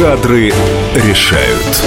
[0.00, 0.50] Кадры
[0.94, 1.84] решают.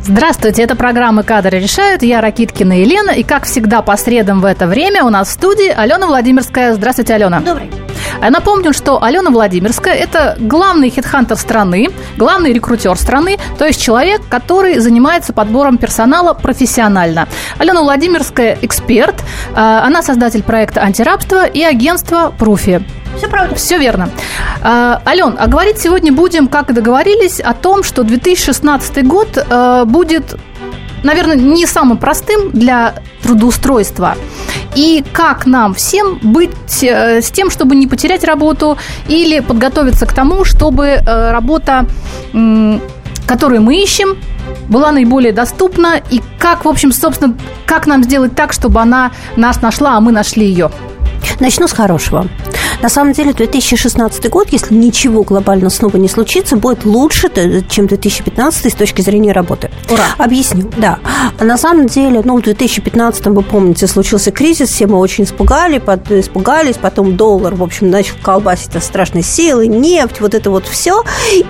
[0.00, 2.02] Здравствуйте, это программа «Кадры решают».
[2.02, 3.10] Я Ракиткина Елена.
[3.10, 6.72] И, как всегда, по средам в это время у нас в студии Алена Владимирская.
[6.72, 7.40] Здравствуйте, Алена.
[7.40, 7.70] Добрый.
[7.70, 7.83] Я
[8.30, 14.78] напомню, что Алена Владимирская– это главный хедхантер страны, главный рекрутер страны, то есть человек, который
[14.78, 17.28] занимается подбором персонала профессионально.
[17.58, 22.84] Алена Владимирская– эксперт, э, она создатель проекта «Антирабство» и агентства «Пруфи».
[23.16, 23.54] Все правда.
[23.54, 24.10] Все верно.
[24.62, 29.84] А, Ален, а говорить сегодня будем, как и договорились, о том, что 2016 год а,
[29.84, 30.36] будет
[31.04, 34.16] наверное, не самым простым для трудоустройства.
[34.74, 40.12] И как нам всем быть э, с тем, чтобы не потерять работу или подготовиться к
[40.12, 41.86] тому, чтобы э, работа,
[43.26, 44.16] которую мы ищем,
[44.68, 47.34] была наиболее доступна и как, в общем, собственно,
[47.66, 50.70] как нам сделать так, чтобы она нас нашла, а мы нашли ее?
[51.40, 52.26] Начну с хорошего.
[52.82, 57.30] На самом деле 2016 год, если ничего глобально снова не случится, будет лучше,
[57.68, 59.70] чем 2015 с точки зрения работы.
[59.90, 60.04] Ура!
[60.18, 60.98] Объясню, да.
[61.40, 66.76] На самом деле, ну, в 2015, вы помните, случился кризис, все мы очень испугали, испугались,
[66.76, 71.02] потом доллар, в общем, начал колбасить от страшной силы, нефть, вот это вот все.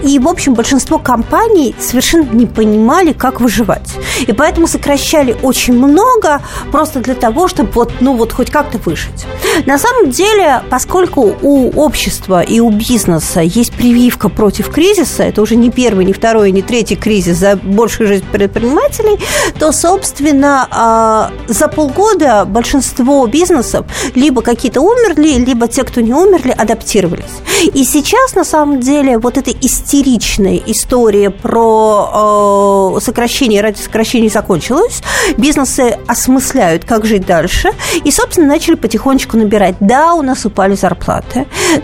[0.03, 3.91] И, в общем, большинство компаний совершенно не понимали, как выживать.
[4.27, 9.27] И поэтому сокращали очень много просто для того, чтобы вот, ну, вот хоть как-то выжить.
[9.67, 15.57] На самом деле, поскольку у общества и у бизнеса есть прививка против кризиса, это уже
[15.57, 19.19] не первый, не второй, не третий кризис за большую жизнь предпринимателей,
[19.59, 26.51] то, собственно, а, за полгода большинство бизнесов либо какие-то умерли, либо те, кто не умерли,
[26.51, 27.25] адаптировались.
[27.73, 35.03] И сейчас, на самом деле, вот эта истеричная история про сокращение ради сокращения закончилась.
[35.37, 37.71] Бизнесы осмысляют, как жить дальше,
[38.05, 39.77] и, собственно, начали потихонечку набирать.
[39.81, 41.04] Да, у нас упали зарплаты.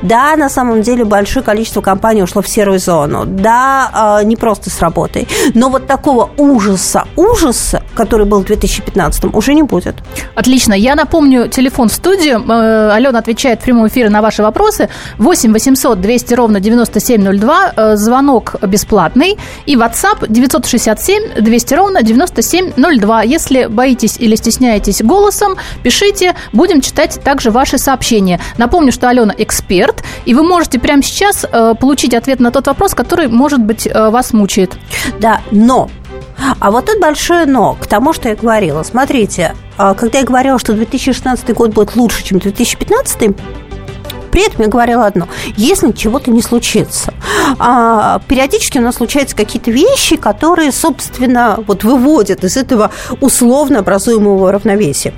[0.03, 3.25] Да, на самом деле большое количество компаний ушло в серую зону.
[3.27, 5.29] Да, а, не просто с работой.
[5.55, 9.97] Но вот такого ужаса, ужаса, который был в 2015, уже не будет.
[10.35, 10.75] Отлично.
[10.75, 12.43] Я напомню телефон в студию.
[12.49, 14.89] Э, Алена отвечает в прямом эфире на ваши вопросы.
[15.19, 17.73] 8 800 200 ровно 9702.
[17.77, 19.39] Э, звонок бесплатный.
[19.67, 23.23] И WhatsApp 967 200 ровно 9702.
[23.23, 26.35] Если боитесь или стесняетесь голосом, пишите.
[26.53, 28.41] Будем читать также ваши сообщения.
[28.57, 32.95] Напомню, что Алена эксперт, и вы можете прямо сейчас э, получить ответ на тот вопрос,
[32.95, 34.77] который, может быть, э, вас мучает.
[35.19, 35.91] Да, но
[36.59, 38.83] а вот тут большое но к тому, что я говорила.
[38.83, 43.37] Смотрите, а, когда я говорила, что 2016 год будет лучше, чем 2015,
[44.31, 45.29] при этом я говорила одно.
[45.57, 47.13] Если чего-то не случится,
[47.59, 54.53] а, периодически у нас случаются какие-то вещи, которые, собственно, вот выводят из этого условно образуемого
[54.53, 55.13] равновесия.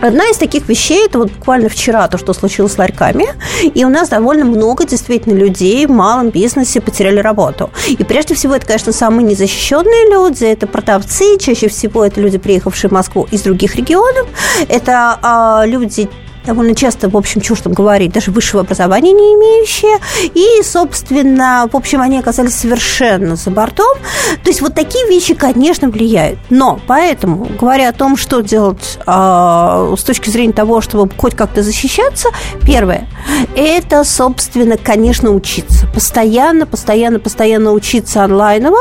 [0.00, 3.26] Одна из таких вещей, это вот буквально вчера то, что случилось с ларьками,
[3.62, 7.70] и у нас довольно много действительно людей в малом бизнесе потеряли работу.
[7.88, 12.90] И прежде всего это, конечно, самые незащищенные люди, это продавцы, чаще всего это люди, приехавшие
[12.90, 14.26] в Москву из других регионов,
[14.68, 16.10] это а, люди
[16.46, 19.98] довольно часто, в общем, ж там говорить, даже высшего образования не имеющие.
[20.34, 23.98] И, собственно, в общем, они оказались совершенно за бортом.
[24.42, 26.38] То есть вот такие вещи, конечно, влияют.
[26.50, 31.62] Но поэтому, говоря о том, что делать э, с точки зрения того, чтобы хоть как-то
[31.62, 32.28] защищаться,
[32.64, 33.08] первое,
[33.56, 35.86] это, собственно, конечно, учиться.
[35.92, 38.78] Постоянно, постоянно, постоянно учиться онлайново,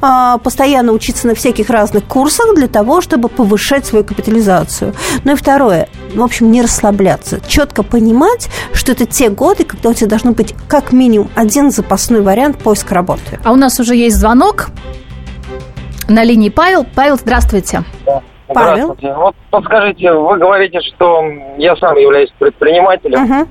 [0.00, 4.94] э, постоянно учиться на всяких разных курсах для того, чтобы повышать свою капитализацию.
[5.24, 9.90] Ну и второе, в общем, не расслабляться расслабляться, четко понимать, что это те годы, когда
[9.90, 13.38] у тебя должно быть как минимум один запасной вариант поиска работы.
[13.44, 14.68] А у нас уже есть звонок.
[16.08, 16.84] На линии Павел.
[16.94, 17.82] Павел, здравствуйте.
[18.48, 18.96] Павел.
[19.00, 21.24] Вот подскажите, вы говорите, что
[21.56, 23.24] я сам являюсь предпринимателем.
[23.24, 23.48] Угу.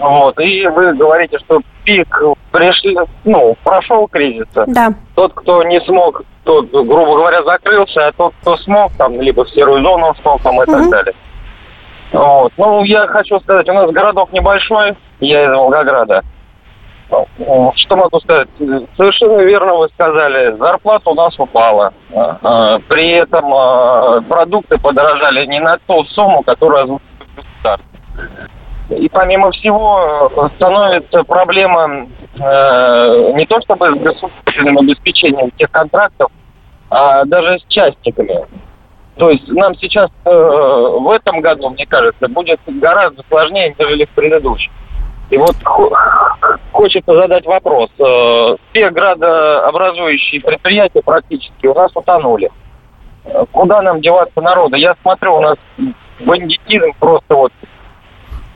[0.00, 2.22] Вот, и вы говорите, что пик
[2.52, 4.46] пришли, ну, прошел кризис.
[4.54, 4.94] Да.
[5.16, 9.50] Тот, кто не смог, тот, грубо говоря, закрылся, а тот, кто смог, там, либо в
[9.50, 10.72] серую зону ушел, там, и угу.
[10.72, 11.14] так далее.
[12.18, 12.52] Вот.
[12.56, 16.24] Ну, я хочу сказать, у нас городок небольшой, я из Волгограда.
[17.76, 18.48] Что могу сказать?
[18.96, 21.94] Совершенно верно вы сказали, зарплата у нас упала.
[22.12, 27.00] А, а, при этом а, продукты подорожали не на ту сумму, озвучивает
[28.90, 36.30] И помимо всего становится проблема э, не то чтобы с государственным обеспечением тех контрактов,
[36.90, 38.44] а даже с частниками.
[39.18, 44.10] То есть нам сейчас э, в этом году, мне кажется, будет гораздо сложнее, нежели в
[44.10, 44.70] предыдущем.
[45.30, 45.56] И вот
[46.72, 47.90] хочется задать вопрос.
[47.98, 52.50] Э, все градообразующие предприятия практически у нас утонули.
[53.50, 54.76] Куда нам деваться народа?
[54.76, 55.56] Я смотрю, у нас
[56.20, 57.52] бандитизм просто вот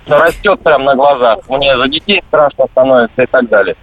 [0.06, 1.40] растет прямо на глазах.
[1.48, 3.76] Мне за детей страшно становится и так далее.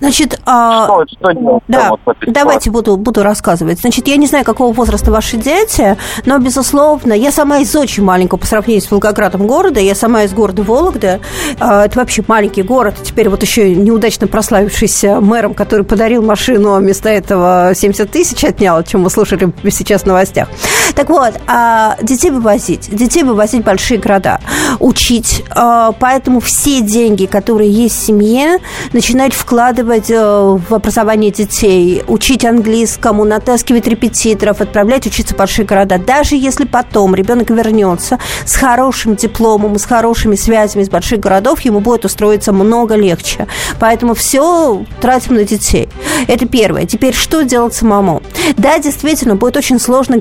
[0.00, 0.86] Значит, а...
[0.86, 1.62] что, делать?
[1.68, 1.92] Да,
[2.26, 3.80] давайте буду, буду рассказывать.
[3.80, 8.38] Значит, я не знаю, какого возраста ваши дети, но, безусловно, я сама из очень маленького
[8.38, 11.20] по сравнению с Волгоградом города, я сама из города Вологда.
[11.58, 17.08] Это вообще маленький город, теперь вот еще неудачно прославившийся мэром, который подарил машину, а вместо
[17.08, 20.48] этого 70 тысяч отнял, о чем мы слушали сейчас в новостях.
[20.94, 24.40] Так вот, а, детей вывозить, детей вывозить в большие города,
[24.78, 28.58] учить, а, поэтому все деньги, которые есть в семье,
[28.92, 35.98] начинать вкладывать э, в образование детей, учить английскому, натаскивать репетиторов, отправлять учиться в большие города.
[35.98, 41.80] Даже если потом ребенок вернется с хорошим дипломом, с хорошими связями из больших городов, ему
[41.80, 43.46] будет устроиться много легче.
[43.78, 45.88] Поэтому все тратим на детей.
[46.26, 46.86] Это первое.
[46.86, 48.22] Теперь что делать самому?
[48.56, 50.18] Да, действительно, будет очень сложно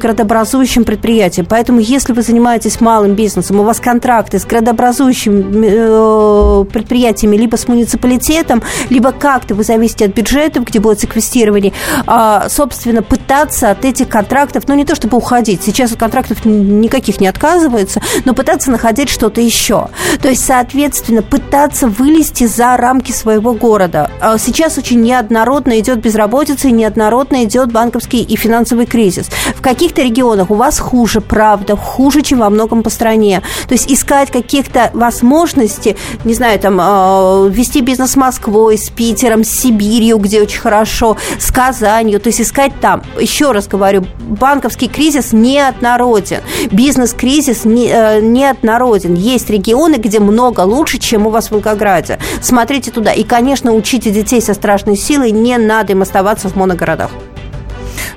[0.56, 1.46] городообразующим предприятием.
[1.50, 7.68] Поэтому, если вы занимаетесь малым бизнесом, у вас контракты с городообразующими э, предприятиями, либо с
[7.68, 11.74] муниципалитетом, либо как-то вы зависите от бюджетов, где будет секвестирование,
[12.08, 17.20] а, собственно, пытаться от этих контрактов, ну, не то чтобы уходить, сейчас от контрактов никаких
[17.20, 19.90] не отказываются, но пытаться находить что-то еще.
[20.22, 24.10] То есть, соответственно, пытаться вылезти за рамки своего города.
[24.22, 29.30] А сейчас очень неоднородно идет безработица и неоднородно идет банковский и финансовый кризис.
[29.56, 33.42] В каких-то регионах у вас хуже, правда, хуже, чем во многом по стране.
[33.68, 39.44] То есть искать каких-то возможностей, не знаю, там, а, вести бизнес с Москвой, с Питером,
[39.44, 43.04] с Сибирью, где очень хорошо, с Казанью, то есть искать там.
[43.20, 49.14] Еще раз говорю, банковский кризис неоднороден, бизнес-кризис не, э, неоднороден.
[49.14, 52.20] Есть регионы, где много лучше, чем у вас в Волгограде.
[52.42, 53.12] Смотрите туда.
[53.12, 57.12] И, конечно, учите детей со страшной силой, не надо им оставаться в моногородах.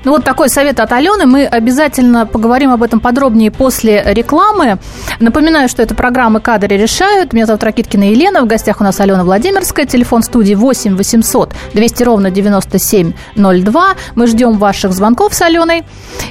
[0.03, 1.25] Ну вот такой совет от Алены.
[1.25, 4.79] Мы обязательно поговорим об этом подробнее после рекламы.
[5.19, 7.33] Напоминаю, что это программа «Кадры решают».
[7.33, 8.41] Меня зовут Ракиткина Елена.
[8.41, 9.85] В гостях у нас Алена Владимирская.
[9.85, 13.87] Телефон студии 8 800 200 ровно 9702.
[14.15, 15.83] Мы ждем ваших звонков с Аленой.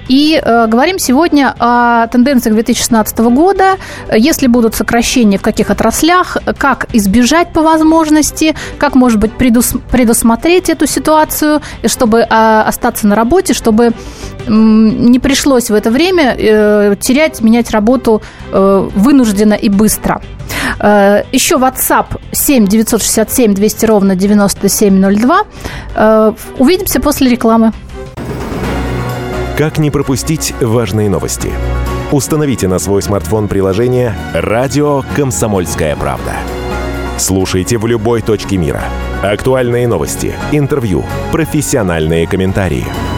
[0.09, 3.77] И э, говорим сегодня о тенденциях 2016 года.
[4.15, 10.71] Если будут сокращения в каких отраслях, как избежать по возможности, как, может быть, предус предусмотреть
[10.71, 13.93] эту ситуацию, чтобы э, остаться на работе, чтобы
[14.49, 20.21] не пришлось в это время э, терять, менять работу э, вынужденно и быстро.
[20.81, 25.45] Э, еще WhatsApp 7 967 200 ровно 9702.
[26.59, 27.73] Увидимся после рекламы.
[29.57, 31.51] Как не пропустить важные новости?
[32.13, 36.33] Установите на свой смартфон приложение «Радио Комсомольская правда».
[37.19, 38.83] Слушайте в любой точке мира.
[39.23, 42.87] Актуальные новости, интервью, профессиональные комментарии–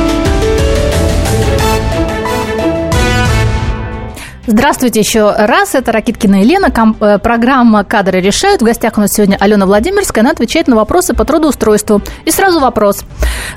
[4.51, 5.75] Здравствуйте еще раз.
[5.75, 6.71] Это Ракиткина Елена.
[6.71, 8.61] Ком- э, программа «Кадры решают».
[8.61, 10.23] В гостях у нас сегодня Алена Владимирская.
[10.25, 12.01] Она отвечает на вопросы по трудоустройству.
[12.25, 13.05] И сразу вопрос,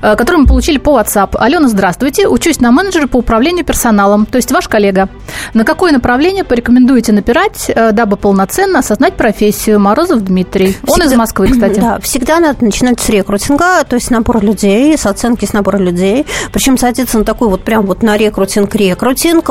[0.00, 1.36] который мы получили по WhatsApp.
[1.38, 2.28] Алена, здравствуйте.
[2.28, 5.08] Учусь на менеджере по управлению персоналом, то есть ваш коллега.
[5.52, 9.80] На какое направление порекомендуете напирать, э, дабы полноценно осознать профессию?
[9.80, 10.76] Морозов Дмитрий.
[10.86, 11.80] Он всегда, из Москвы, кстати.
[11.84, 16.24] Да, всегда надо начинать с рекрутинга, то есть набора людей, с оценки с набора людей.
[16.50, 19.50] Причем садиться на такой вот прям вот на рекрутинг-рекрутинг.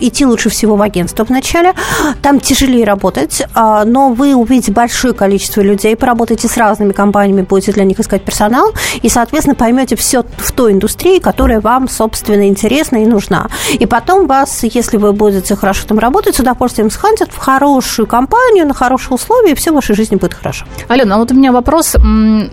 [0.00, 1.72] Идти лучше всего в агентство вначале.
[2.20, 7.84] Там тяжелее работать, но вы увидите большое количество людей, поработаете с разными компаниями, будете для
[7.84, 13.06] них искать персонал, и, соответственно, поймете все в той индустрии, которая вам, собственно, интересна и
[13.06, 13.46] нужна.
[13.78, 18.66] И потом вас, если вы будете хорошо там работать, с удовольствием схантят в хорошую компанию,
[18.66, 20.66] на хорошие условия, и все в вашей жизни будет хорошо.
[20.88, 21.94] Алена, а вот у меня вопрос.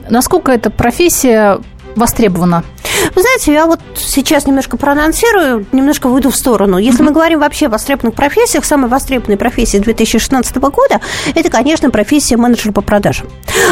[0.10, 1.58] Насколько эта профессия
[1.98, 2.64] востребована?
[3.16, 6.78] Вы знаете, я вот сейчас немножко проанонсирую, немножко выйду в сторону.
[6.78, 11.02] Если мы говорим вообще о востребованных профессиях, самой востребованной профессией 2016 года,
[11.36, 13.28] это, конечно, профессия менеджера по продажам.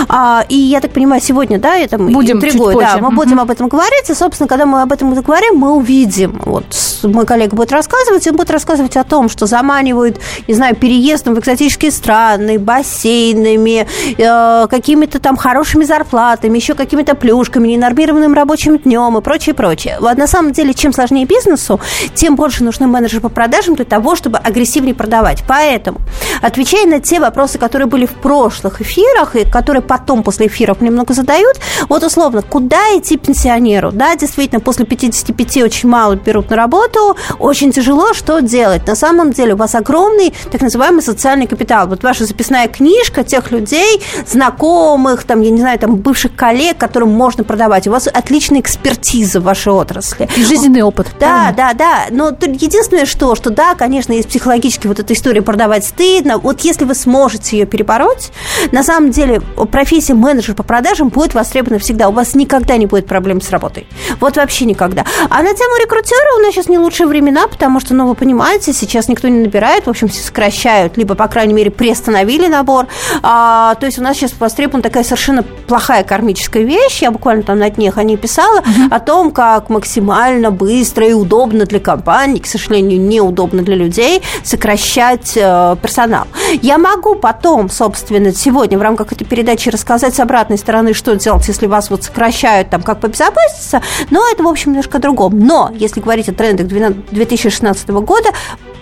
[0.07, 3.67] А, и я так понимаю, сегодня, да, это будем интригуем, да, мы будем об этом
[3.67, 6.65] говорить, и, собственно, когда мы об этом говорим, мы увидим, вот
[7.03, 11.39] мой коллега будет рассказывать, он будет рассказывать о том, что заманивают, не знаю, переездом в
[11.39, 19.17] экзотические страны, бассейнами, э, какими-то там хорошими зарплатами, еще какими-то плюшками, ненормированными незапланированным рабочим днем
[19.17, 19.97] и прочее, прочее.
[19.99, 21.79] Вот на самом деле, чем сложнее бизнесу,
[22.13, 25.43] тем больше нужны менеджеры по продажам для того, чтобы агрессивнее продавать.
[25.47, 25.99] Поэтому,
[26.41, 31.13] отвечая на те вопросы, которые были в прошлых эфирах и которые потом после эфиров немного
[31.13, 31.57] задают,
[31.89, 33.91] вот условно, куда идти пенсионеру?
[33.91, 38.87] Да, действительно, после 55 очень мало берут на работу, очень тяжело, что делать?
[38.87, 41.87] На самом деле у вас огромный так называемый социальный капитал.
[41.87, 47.11] Вот ваша записная книжка тех людей, знакомых, там, я не знаю, там, бывших коллег, которым
[47.11, 47.87] можно продавать.
[47.95, 50.27] Вас отличная экспертиза в вашей отрасли.
[50.35, 51.07] И жизненный опыт.
[51.17, 51.55] Да, правильно?
[51.55, 52.05] да, да.
[52.11, 56.37] Но единственное, что, что да, конечно, есть психологически вот эта история продавать стыдно.
[56.37, 58.33] Вот если вы сможете ее перебороть,
[58.73, 59.39] на самом деле
[59.71, 62.09] профессия менеджер по продажам будет востребована всегда.
[62.09, 63.87] У вас никогда не будет проблем с работой.
[64.19, 65.05] Вот вообще никогда.
[65.29, 68.73] А на тему рекрутера у нас сейчас не лучшие времена, потому что, ну, вы понимаете,
[68.73, 72.87] сейчас никто не набирает, в общем, все сокращают, либо, по крайней мере, приостановили набор.
[73.23, 77.01] А, то есть у нас сейчас востребована такая совершенно плохая кармическая вещь.
[77.01, 81.65] Я буквально там на днях о ней писала, о том, как максимально быстро и удобно
[81.65, 86.25] для компаний, к сожалению, неудобно для людей, сокращать э, персонал.
[86.61, 91.47] Я могу потом, собственно, сегодня в рамках этой передачи рассказать с обратной стороны, что делать,
[91.47, 95.39] если вас вот сокращают, там, как побезопаситься, но это, в общем, немножко другом.
[95.39, 98.29] Но, если говорить о трендах 2016 года,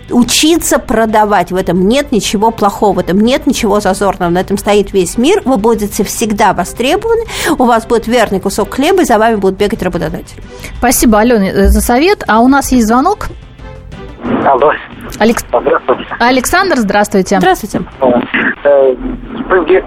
[0.10, 1.52] учиться продавать.
[1.52, 4.30] В этом нет ничего плохого, в этом нет ничего зазорного.
[4.30, 5.42] На этом стоит весь мир.
[5.46, 7.24] Вы будете всегда востребованы,
[7.58, 10.42] у вас будет верный кусок хлеба, и за вами будут бегать работодатели.
[10.78, 12.24] Спасибо, Алена, за совет.
[12.28, 13.30] А у нас есть звонок.
[14.46, 14.74] Алло.
[15.20, 15.46] Алекс...
[15.48, 16.06] Здравствуйте.
[16.20, 17.40] Александр, здравствуйте.
[17.40, 17.82] Здравствуйте.
[18.64, 18.96] Э,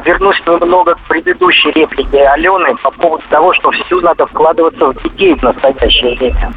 [0.04, 5.34] вернусь немного к предыдущей реплике Алены по поводу того, что все надо вкладываться в детей
[5.34, 6.52] в настоящее время.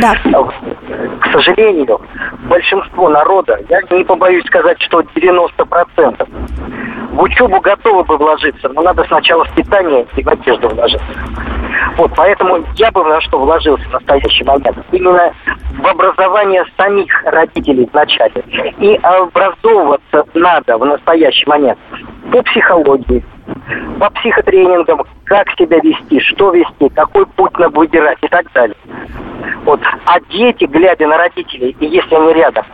[0.00, 0.14] Да.
[0.14, 2.00] К сожалению,
[2.48, 6.28] большинство народа, я не побоюсь сказать, что 90%,
[7.20, 11.06] учебу готовы бы вложиться, но надо сначала в питание и в одежду вложиться.
[11.96, 14.76] Вот, поэтому я бы на что вложился в настоящий момент.
[14.92, 15.32] Именно
[15.78, 18.42] в образование самих родителей вначале.
[18.78, 21.78] И образовываться надо в настоящий момент
[22.32, 23.24] по психологии,
[23.98, 28.76] по психотренингам, как себя вести, что вести, какой путь надо выбирать и так далее.
[29.64, 29.80] Вот.
[30.06, 32.64] А дети, глядя на родителей, и если они рядом,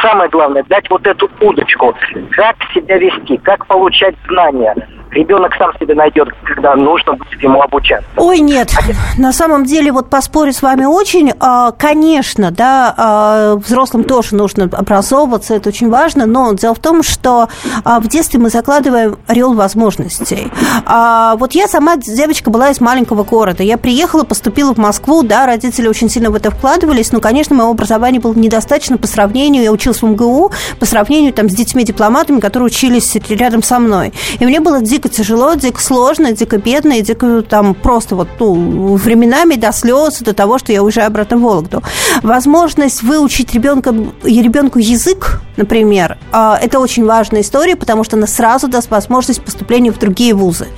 [0.00, 1.94] самое главное, дать вот эту удочку,
[2.30, 4.74] как себя вести, как получать знания,
[5.12, 8.08] ребенок сам себе найдет, когда нужно будет ему обучаться.
[8.16, 8.74] Ой, нет,
[9.18, 14.64] на самом деле, вот поспорю с вами очень, а, конечно, да, а, взрослым тоже нужно
[14.64, 17.48] образовываться, это очень важно, но дело в том, что
[17.84, 20.50] а, в детстве мы закладываем орел возможностей.
[20.86, 25.88] Вот я сама девочка была из маленького города, я приехала, поступила в Москву, да, родители
[25.88, 30.02] очень сильно в это вкладывались, но, конечно, моего образования было недостаточно по сравнению, я училась
[30.02, 34.12] в МГУ, по сравнению там с детьми-дипломатами, которые учились рядом со мной.
[34.38, 38.96] И мне было дико тяжело, дико сложно, дико бедно, и дико там просто вот ну,
[38.96, 41.82] временами до слез, до того, что я уезжаю обратно в Вологду.
[42.22, 48.68] Возможность выучить ребенка, ребенку язык, например, а, это очень важная история, потому что она сразу
[48.68, 50.68] даст возможность поступления в другие вузы.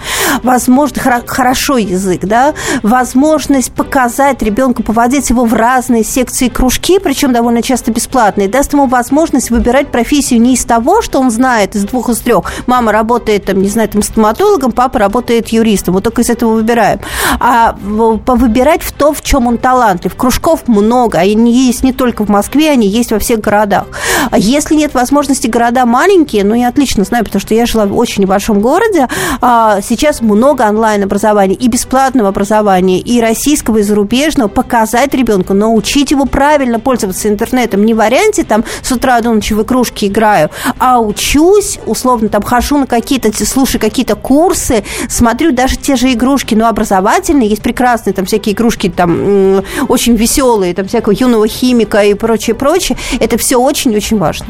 [0.42, 7.62] Возможно, хорошо язык, да, возможность показать ребенку, поводить его в разные секции кружки, причем довольно
[7.62, 12.08] часто бесплатные, даст ему возможность выбирать профессию не из того, что он знает, из двух,
[12.08, 12.44] из трех.
[12.66, 15.94] Мама работает, там, не знаю, там, стоматологом, папа работает юристом.
[15.94, 17.00] Вот только из этого выбираем.
[17.40, 20.14] А выбирать в то, в чем он талантлив.
[20.14, 23.86] Кружков много, они есть не только в Москве, они есть во всех городах.
[24.30, 27.96] А если нет возможности, города маленькие, ну, я отлично знаю, потому что я жила в
[27.96, 29.08] очень небольшом городе,
[29.40, 29.80] а
[30.14, 36.78] сейчас много онлайн-образования и бесплатного образования, и российского, и зарубежного, показать ребенку, научить его правильно
[36.78, 37.84] пользоваться интернетом.
[37.84, 42.42] Не в варианте там с утра до ночи в игрушки играю, а учусь, условно, там
[42.42, 48.14] хожу на какие-то, слушаю какие-то курсы, смотрю даже те же игрушки, но образовательные, есть прекрасные
[48.14, 52.96] там всякие игрушки, там очень веселые, там всякого юного химика и прочее, прочее.
[53.20, 54.46] Это все очень-очень важно.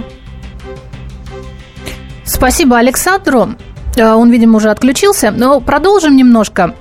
[2.25, 3.51] Спасибо Александру.
[3.97, 5.31] Э, он, видимо, уже отключился.
[5.31, 6.75] Но продолжим немножко.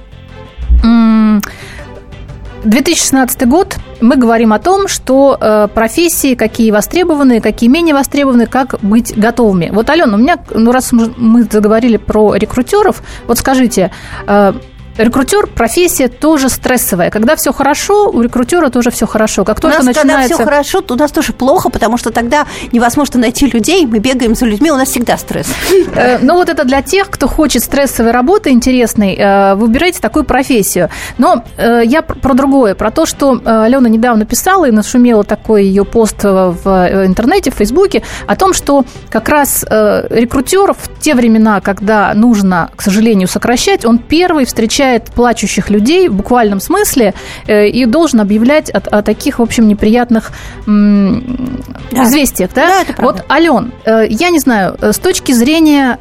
[2.64, 8.76] 2016 год мы говорим о том, что э, профессии, какие востребованы, какие менее востребованы, как
[8.82, 9.70] быть готовыми.
[9.74, 13.92] Вот, Алена, у меня, ну раз мы заговорили про рекрутеров, вот скажите,
[14.28, 14.54] э,
[14.98, 17.10] Рекрутер профессия тоже стрессовая.
[17.10, 19.44] Когда все хорошо, у рекрутера тоже все хорошо.
[19.44, 20.30] Как только у нас, начинается...
[20.30, 24.00] когда все хорошо, то у нас тоже плохо, потому что тогда невозможно найти людей, мы
[24.00, 25.48] бегаем за людьми, у нас всегда стресс.
[25.96, 30.90] Э, ну вот это для тех, кто хочет стрессовой работы интересной, э, выбирайте такую профессию.
[31.18, 35.86] Но э, я про другое, про то, что Алена недавно писала и нашумела такой ее
[35.86, 42.14] пост в интернете, в Фейсбуке, о том, что как раз рекрутеров в те времена, когда
[42.16, 47.14] нужно, к сожалению, сокращать, он первый встречает встречает плачущих людей в буквальном смысле
[47.48, 50.32] э, и должен объявлять о, о таких, в общем, неприятных
[50.68, 52.04] м, да.
[52.04, 52.52] известиях.
[52.54, 52.68] Да?
[52.68, 53.22] Да, это правда.
[53.22, 56.00] вот, Ален, э, я не знаю, с точки зрения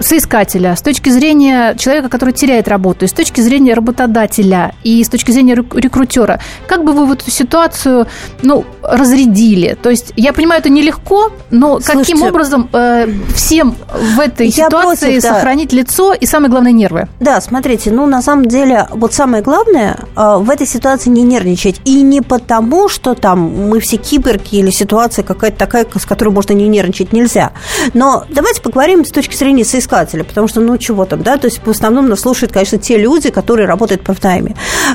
[0.00, 5.08] соискателя, с точки зрения человека, который теряет работу, и с точки зрения работодателя, и с
[5.08, 8.06] точки зрения рекрутера, как бы вы в эту ситуацию
[8.42, 9.76] ну, разрядили?
[9.80, 13.76] То есть, я понимаю, это нелегко, но Слушайте, каким образом э, всем
[14.16, 15.34] в этой ситуации против, да.
[15.34, 17.08] сохранить лицо и, самое главное, нервы?
[17.20, 21.80] Да, смотрите, ну, на самом деле, вот самое главное э, в этой ситуации не нервничать.
[21.84, 26.54] И не потому, что там мы все киберки или ситуация какая-то такая, с которой можно
[26.54, 27.52] не нервничать нельзя.
[27.92, 31.46] Но давайте поговорим с точки зрения соискателя искателя, потому что, ну, чего там, да, то
[31.46, 34.54] есть в основном нас слушают, конечно, те люди, которые работают по тайме.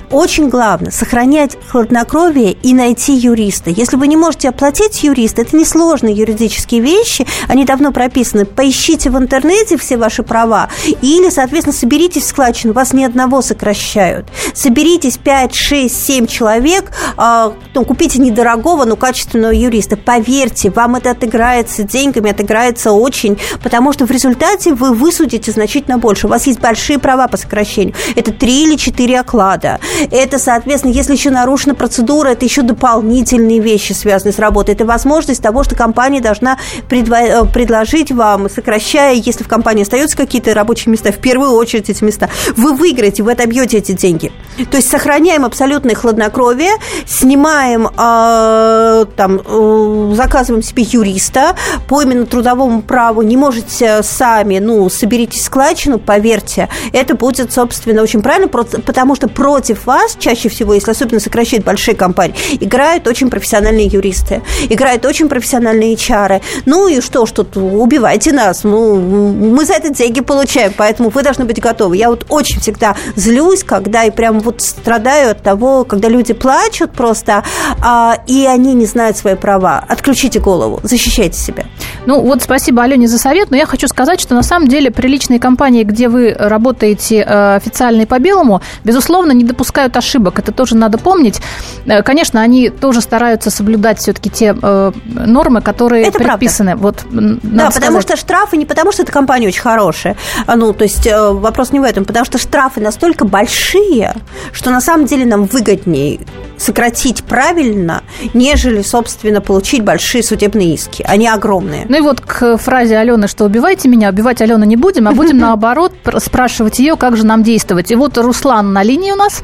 [0.10, 3.70] Очень главное сохранять хладнокровие и найти юриста.
[3.70, 8.46] Если вы не можете оплатить юриста, это несложные юридические вещи, они давно прописаны.
[8.46, 10.70] Поищите в интернете все ваши права
[11.02, 14.28] или, соответственно, соберитесь в складчину, вас ни одного сокращают.
[14.54, 19.98] Соберитесь 5, 6, 7 человек, ну, купите недорогого, но качественного юриста.
[19.98, 25.98] Поверьте, вам это отыграется деньгами, отыграется очень, потому что в результате вы вы высудите значительно
[25.98, 26.28] больше.
[26.28, 27.96] У вас есть большие права по сокращению.
[28.16, 29.80] Это три или четыре оклада.
[30.12, 34.76] Это, соответственно, если еще нарушена процедура, это еще дополнительные вещи, связанные с работой.
[34.76, 36.58] Это возможность того, что компания должна
[36.90, 41.90] предво- э, предложить вам, сокращая, если в компании остаются какие-то рабочие места, в первую очередь
[41.90, 44.32] эти места, вы выиграете, вы отобьете эти деньги.
[44.70, 46.72] То есть сохраняем абсолютное хладнокровие,
[47.06, 51.56] снимаем, э, там, э, заказываем себе юриста
[51.88, 58.02] по именно трудовому праву, не можете сами, ну, ну, соберите складчину, поверьте, это будет, собственно,
[58.02, 63.30] очень правильно, потому что против вас чаще всего, если особенно сокращают большие компании, играют очень
[63.30, 66.42] профессиональные юристы, играют очень профессиональные чары.
[66.66, 71.46] Ну и что, что убивайте нас, ну, мы за это деньги получаем, поэтому вы должны
[71.46, 71.98] быть готовы.
[71.98, 76.92] Я вот очень всегда злюсь, когда и прям вот страдаю от того, когда люди плачут
[76.92, 77.44] просто,
[77.82, 79.84] а, и они не знают свои права.
[79.88, 81.66] Отключите голову, защищайте себя.
[82.06, 84.90] Ну вот спасибо Алене за совет, но я хочу сказать, что на самом самом деле
[84.90, 90.40] приличные компании, где вы работаете э, официально и по белому, безусловно, не допускают ошибок.
[90.40, 91.42] Это тоже надо помнить.
[91.86, 96.78] Э, конечно, они тоже стараются соблюдать все-таки те э, нормы, которые это предписаны.
[96.78, 100.16] Вот, да, потому что штрафы не потому, что эта компания очень хорошая.
[100.48, 104.16] А, ну, то есть вопрос не в этом, потому что штрафы настолько большие,
[104.54, 106.20] что на самом деле нам выгоднее
[106.58, 111.04] сократить правильно, нежели, собственно, получить большие судебные иски.
[111.08, 111.86] Они огромные.
[111.90, 115.38] Ну и вот к фразе Алены, что убивайте меня, убивать Алену не будем, а будем
[115.40, 117.92] наоборот спрашивать ее, как же нам действовать.
[117.92, 119.44] И вот Руслан на линии у нас.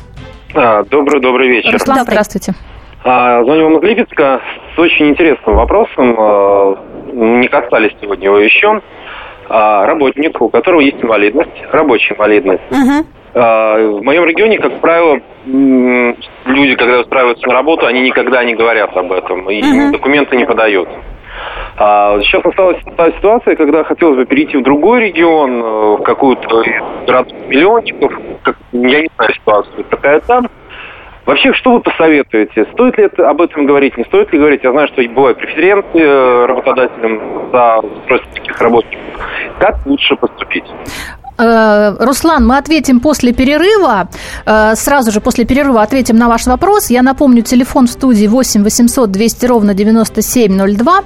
[0.53, 1.73] А, добрый, добрый вечер.
[1.73, 2.13] Руслан, добрый.
[2.13, 2.53] здравствуйте.
[3.03, 4.41] А, звоню вам из Липецка
[4.75, 6.15] с очень интересным вопросом.
[6.17, 6.77] А,
[7.13, 8.81] не касались сегодня его еще.
[9.49, 12.63] А, работник, у которого есть инвалидность, рабочая инвалидность.
[12.71, 13.05] Угу.
[13.33, 19.09] В моем регионе, как правило, люди, когда устраиваются на работу, они никогда не говорят об
[19.09, 19.93] этом и угу.
[19.93, 20.89] документы не подают.
[21.77, 26.63] А сейчас осталась та ситуация, когда хотелось бы перейти в другой регион, э, в какую-то
[27.07, 28.11] город миллионников,
[28.43, 30.47] как, я не знаю ситуацию такая там.
[31.25, 32.65] Вообще, что вы посоветуете?
[32.73, 34.61] Стоит ли это, об этом говорить, не стоит ли говорить?
[34.63, 39.05] Я знаю, что бывают преференции э, работодателям за устройство таких работников.
[39.59, 40.65] Как лучше поступить?
[41.37, 44.09] Э, Руслан, мы ответим после перерыва.
[44.75, 46.89] Сразу же после перерыва ответим на ваш вопрос.
[46.89, 51.01] Я напомню, телефон в студии 8 800 200 ровно 9702.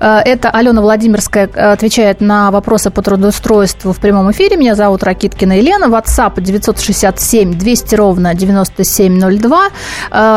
[0.00, 4.56] Э, это Алена Владимирская отвечает на вопросы по трудоустройству в прямом эфире.
[4.56, 5.86] Меня зовут Ракиткина Елена.
[5.86, 9.70] WhatsApp 967 200 ровно 9702.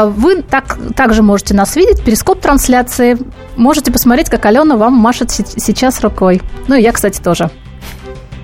[0.06, 2.04] Вы так, также можете нас видеть.
[2.04, 3.18] Перископ трансляции.
[3.56, 6.42] Можете посмотреть, как Алена вам машет сейчас рукой.
[6.68, 7.50] Ну и я, кстати, тоже.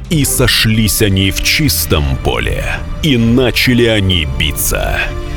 [0.09, 2.63] И сошлись они в чистом поле,
[3.03, 4.97] и начали они биться.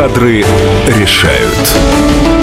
[0.00, 0.42] Кадры
[0.86, 2.39] решают.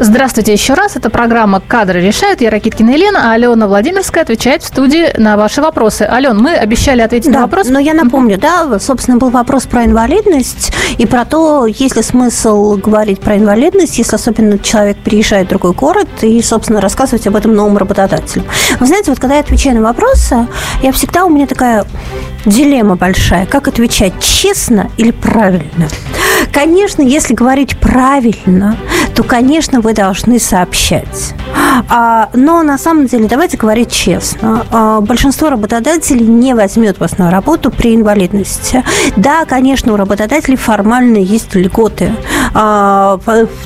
[0.00, 0.94] Здравствуйте еще раз.
[0.94, 2.40] Это программа «Кадры решают».
[2.40, 6.02] Я Ракиткина Елена, а Алена Владимирская отвечает в студии на ваши вопросы.
[6.08, 7.68] Ален, мы обещали ответить да, на вопрос.
[7.68, 12.76] но я напомню, да, собственно, был вопрос про инвалидность и про то, есть ли смысл
[12.76, 17.54] говорить про инвалидность, если особенно человек приезжает в другой город и, собственно, рассказывать об этом
[17.54, 18.44] новому работодателю.
[18.78, 20.46] Вы знаете, вот когда я отвечаю на вопросы,
[20.80, 21.84] я всегда, у меня такая
[22.46, 25.88] дилемма большая, как отвечать, честно или правильно.
[26.52, 28.76] Конечно, если говорить правильно,
[29.14, 31.32] то, конечно, вы должны сообщать.
[31.88, 37.30] А, но на самом деле, давайте говорить честно, а, большинство работодателей не возьмет вас на
[37.30, 38.84] работу при инвалидности.
[39.16, 42.12] Да, конечно, у работодателей формально есть льготы
[42.54, 43.18] а,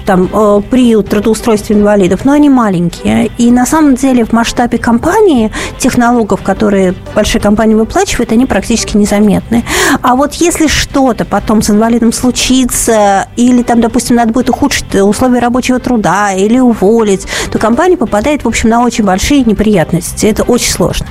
[0.06, 0.28] там,
[0.70, 3.30] при трудоустройстве инвалидов, но они маленькие.
[3.38, 8.96] И на самом деле в масштабе компании тех налогов, которые большие компании выплачивают, они практически
[8.96, 9.64] незаметны.
[10.02, 15.38] А вот если что-то потом с инвалидом случится, или там, допустим, надо будет ухудшить условия
[15.38, 17.58] рабочего труда, или уволить, то
[17.92, 20.26] компания попадает, в общем, на очень большие неприятности.
[20.26, 21.06] Это очень сложно.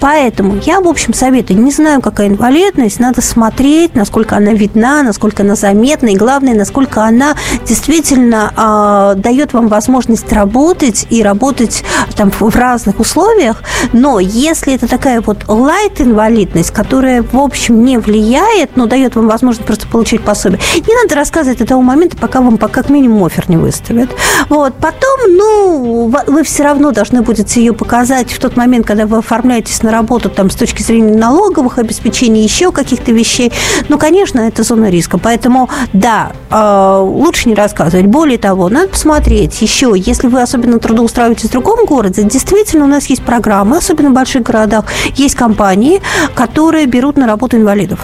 [0.00, 5.42] Поэтому я, в общем, советую, не знаю, какая инвалидность, надо смотреть, насколько она видна, насколько
[5.42, 7.34] она заметна, и главное, насколько она
[7.66, 11.84] действительно э, дает вам возможность работать и работать
[12.16, 13.62] там в разных условиях.
[13.92, 19.66] Но если это такая вот лайт-инвалидность, которая, в общем, не влияет, но дает вам возможность
[19.66, 23.56] просто получить пособие, не надо рассказывать до того момента, пока вам как минимум офер не
[23.56, 24.10] выставят.
[24.48, 24.74] Вот.
[24.74, 29.82] Потом, ну, вы все равно должны будете ее показать в тот момент, когда вы оформляетесь
[29.86, 33.52] на работу там, с точки зрения налоговых обеспечений, еще каких-то вещей.
[33.88, 35.18] Ну, конечно, это зона риска.
[35.18, 38.06] Поэтому, да, э, лучше не рассказывать.
[38.06, 43.06] Более того, надо посмотреть еще, если вы особенно трудоустраиваетесь в другом городе, действительно у нас
[43.06, 46.02] есть программы, особенно в больших городах, есть компании,
[46.34, 48.00] которые берут на работу инвалидов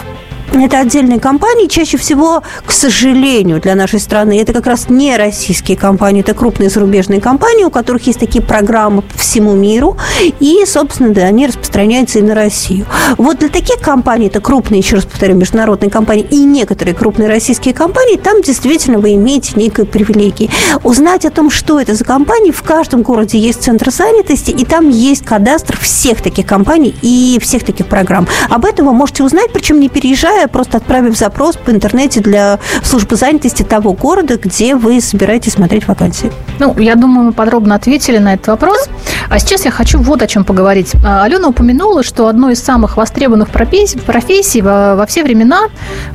[0.51, 5.77] это отдельные компании, чаще всего, к сожалению, для нашей страны, это как раз не российские
[5.77, 9.97] компании, это крупные зарубежные компании, у которых есть такие программы по всему миру,
[10.39, 12.85] и, собственно, да, они распространяются и на Россию.
[13.17, 17.73] Вот для таких компаний, это крупные, еще раз повторю, международные компании и некоторые крупные российские
[17.73, 20.49] компании, там действительно вы имеете некие привилегии.
[20.83, 24.89] Узнать о том, что это за компании, в каждом городе есть центр занятости, и там
[24.89, 28.27] есть кадастр всех таких компаний и всех таких программ.
[28.49, 33.15] Об этом вы можете узнать, причем не переезжая просто отправив запрос по интернете для службы
[33.15, 36.31] занятости того города, где вы собираетесь смотреть вакансии.
[36.59, 38.89] Ну, я думаю, мы подробно ответили на этот вопрос.
[39.29, 40.93] А сейчас я хочу вот о чем поговорить.
[41.03, 45.61] А, Алена упомянула, что одной из самых востребованных профессий, профессий во, во все времена,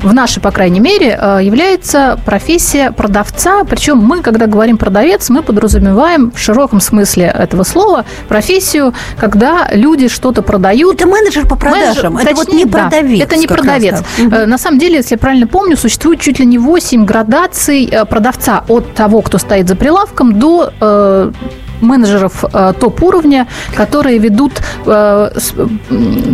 [0.01, 3.63] в нашей, по крайней мере, а, является профессия продавца.
[3.63, 10.07] Причем мы, когда говорим продавец, мы подразумеваем в широком смысле этого слова профессию, когда люди
[10.07, 10.95] что-то продают.
[10.95, 12.13] Это менеджер по продажам.
[12.13, 13.19] Менеджер, это точнее, вот не продавец.
[13.19, 13.91] Да, это не продавец.
[13.91, 14.03] Раз.
[14.17, 14.45] Угу.
[14.47, 18.63] На самом деле, если я правильно помню, существует чуть ли не 8 градаций э, продавца
[18.67, 21.31] от того, кто стоит за прилавком, до э,
[21.81, 24.53] менеджеров э, топ-уровня, которые ведут
[24.85, 25.31] э,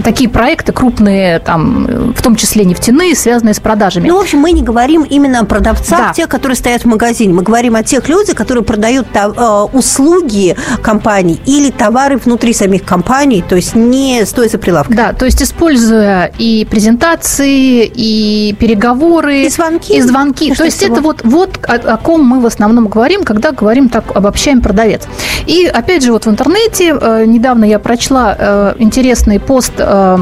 [0.03, 4.08] такие проекты крупные, там, в том числе нефтяные, связанные с продажами.
[4.08, 6.13] Ну, в общем, мы не говорим именно о продавцах, да.
[6.13, 7.34] тех, которые стоят в магазине.
[7.34, 9.27] Мы говорим о тех людях, которые продают э,
[9.73, 14.95] услуги компаний или товары внутри самих компаний, то есть не стоя за прилавком.
[14.95, 19.97] Да, то есть используя и презентации, и переговоры, и звонки.
[19.97, 20.49] И звонки.
[20.49, 20.93] И то есть всего.
[20.93, 25.03] это вот, вот о, о ком мы в основном говорим, когда говорим так, обобщаем продавец.
[25.45, 30.17] И опять же, вот в интернете э, недавно я прочла э, интересный пост э,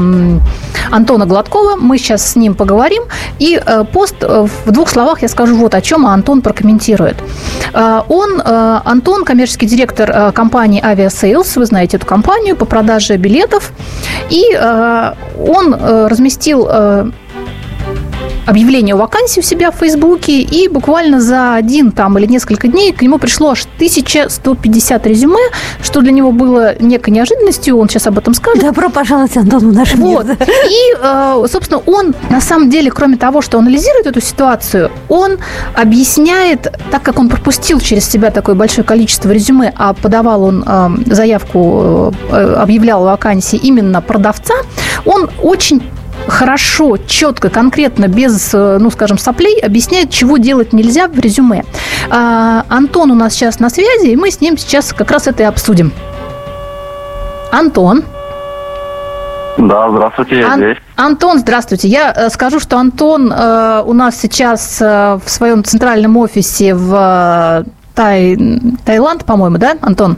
[0.90, 1.76] Антона Гладкова.
[1.76, 3.04] Мы сейчас с ним поговорим.
[3.38, 7.16] И э, пост в двух словах я скажу вот о чем, а Антон прокомментирует.
[7.74, 13.72] Он, Антон, коммерческий директор компании Aviasales, вы знаете эту компанию по продаже билетов.
[14.30, 16.68] И он разместил
[18.46, 22.92] объявление о вакансии у себя в Фейсбуке, и буквально за один там или несколько дней
[22.92, 25.40] к нему пришло аж 1150 резюме,
[25.82, 28.62] что для него было некой неожиданностью, он сейчас об этом скажет.
[28.62, 30.26] Добро пожаловать, Антон, в наш вот.
[30.26, 30.36] мир.
[30.40, 35.38] И, э, собственно, он на самом деле, кроме того, что анализирует эту ситуацию, он
[35.74, 40.90] объясняет, так как он пропустил через себя такое большое количество резюме, а подавал он э,
[41.06, 44.54] заявку, э, объявлял вакансии именно продавца,
[45.04, 45.82] он очень
[46.26, 51.64] хорошо, четко, конкретно, без, ну, скажем, соплей, объясняет, чего делать нельзя в резюме.
[52.10, 55.42] А, Антон у нас сейчас на связи, и мы с ним сейчас как раз это
[55.42, 55.92] и обсудим.
[57.50, 58.04] Антон.
[59.56, 60.78] Да, здравствуйте, я Ан- здесь.
[60.96, 61.86] Антон, здравствуйте.
[61.88, 66.92] Я э, скажу, что Антон э, у нас сейчас э, в своем центральном офисе в
[66.92, 68.36] э, Тай...
[68.84, 70.16] Таиланд, по-моему, да, Антон?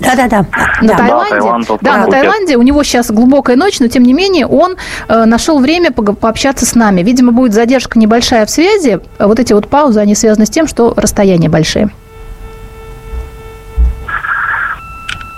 [0.00, 0.46] Да-да-да.
[0.80, 0.96] На да.
[0.96, 1.30] Таиланде.
[1.30, 2.56] Да, Таиланд, да, на Таиланде.
[2.56, 4.76] У него сейчас глубокая ночь, но тем не менее он
[5.08, 7.02] э, нашел время по пообщаться с нами.
[7.02, 9.00] Видимо, будет задержка небольшая в связи.
[9.18, 11.90] Вот эти вот паузы, они связаны с тем, что расстояния большие.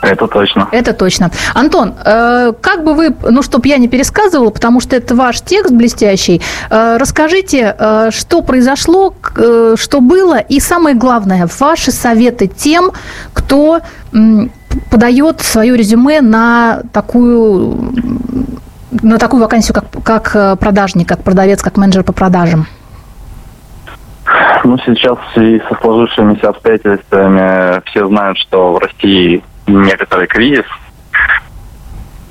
[0.02, 0.68] Это точно.
[0.72, 1.30] Это точно.
[1.54, 5.72] Антон, э, как бы вы, ну, чтобы я не пересказывала, потому что это ваш текст
[5.72, 9.14] блестящий, э, расскажите, э, что произошло,
[9.76, 12.90] что было, и самое главное, ваши советы тем,
[13.32, 13.80] кто
[14.90, 17.92] подает свое резюме на такую
[19.02, 22.66] на такую вакансию, как, как продажник, как продавец, как менеджер по продажам?
[24.64, 30.66] Ну, сейчас в связи со сложившимися обстоятельствами все знают, что в России некоторый кризис.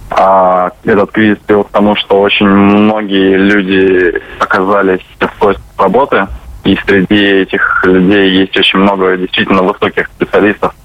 [0.09, 6.27] А этот кризис привел к тому, что очень многие люди оказались в поиске работы,
[6.63, 10.75] и среди этих людей есть очень много действительно высоких специалистов,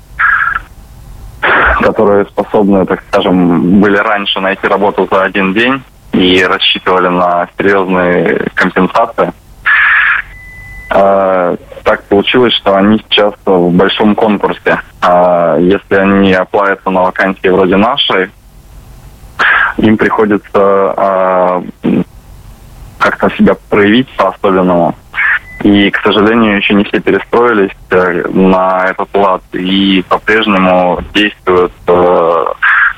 [1.82, 5.82] которые способны, так скажем, были раньше найти работу за один день
[6.12, 9.32] и рассчитывали на серьезные компенсации.
[10.90, 14.80] А, так получилось, что они сейчас в большом конкурсе.
[15.00, 18.30] А если они оплавятся на вакансии вроде нашей,
[19.78, 21.62] им приходится а,
[22.98, 24.94] как-то себя проявить по-особенному.
[25.62, 32.44] И, к сожалению, еще не все перестроились э, на этот лад и по-прежнему действуют, э,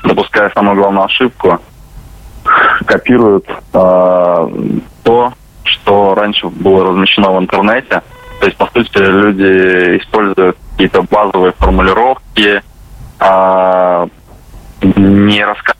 [0.03, 1.59] допуская самую главную ошибку,
[2.85, 4.49] копируют э,
[5.03, 5.33] то,
[5.69, 8.01] что раньше было размещено в интернете.
[8.39, 12.61] То есть, по сути, люди используют какие-то базовые формулировки,
[13.19, 14.07] а,
[14.81, 15.78] не рассказывают